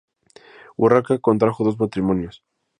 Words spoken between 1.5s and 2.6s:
dos matrimonios.